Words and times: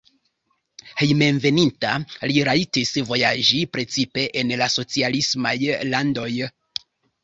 Hejmenveninta 1.01 1.91
li 2.33 2.47
rajtis 2.51 2.95
vojaĝi 3.13 3.63
precipe 3.77 4.27
en 4.45 4.59
la 4.65 4.73
socialismaj 4.81 5.57
landoj. 5.95 6.31